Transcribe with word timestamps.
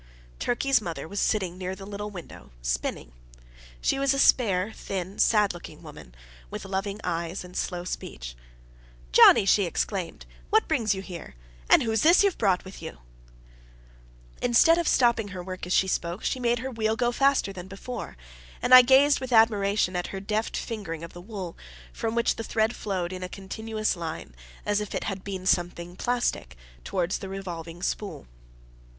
Turkey's 0.39 0.81
mother 0.81 1.07
was 1.07 1.19
sitting 1.19 1.59
near 1.59 1.75
the 1.75 1.85
little 1.85 2.09
window, 2.09 2.49
spinning. 2.63 3.11
She 3.81 3.99
was 3.99 4.15
a 4.15 4.17
spare, 4.17 4.71
thin, 4.73 5.19
sad 5.19 5.53
looking 5.53 5.83
woman, 5.83 6.15
with 6.49 6.65
loving 6.65 6.99
eyes 7.03 7.43
and 7.43 7.55
slow 7.55 7.83
speech. 7.83 8.35
"Johnnie!" 9.11 9.45
she 9.45 9.65
exclaimed, 9.65 10.25
"what 10.49 10.67
brings 10.67 10.95
you 10.95 11.03
here? 11.03 11.35
and 11.69 11.83
who's 11.83 12.01
this 12.01 12.23
you've 12.23 12.39
brought 12.39 12.65
with 12.65 12.81
you?" 12.81 12.97
Instead 14.41 14.79
of 14.79 14.87
stopping 14.87 15.27
her 15.27 15.43
work 15.43 15.67
as 15.67 15.73
she 15.73 15.87
spoke, 15.87 16.23
she 16.23 16.39
made 16.39 16.57
her 16.57 16.71
wheel 16.71 16.95
go 16.95 17.11
faster 17.11 17.53
than 17.53 17.67
before; 17.67 18.17
and 18.59 18.73
I 18.73 18.81
gazed 18.81 19.19
with 19.19 19.31
admiration 19.31 19.95
at 19.95 20.07
her 20.07 20.19
deft 20.19 20.57
fingering 20.57 21.03
of 21.03 21.13
the 21.13 21.21
wool, 21.21 21.55
from 21.93 22.15
which 22.15 22.37
the 22.37 22.43
thread 22.43 22.75
flowed 22.75 23.13
in 23.13 23.21
a 23.21 23.29
continuous 23.29 23.95
line, 23.95 24.33
as 24.65 24.81
if 24.81 24.95
it 24.95 25.03
had 25.03 25.23
been 25.23 25.45
something 25.45 25.95
plastic, 25.95 26.57
towards 26.83 27.19
the 27.19 27.29
revolving 27.29 27.83
spool. 27.83 28.25